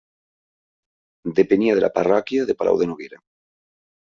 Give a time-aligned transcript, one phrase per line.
[1.41, 3.21] Depenia de la parròquia de Palau de Noguera.